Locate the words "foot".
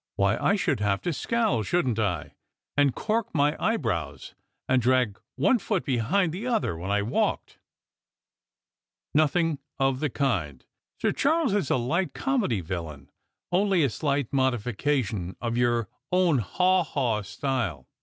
5.59-5.85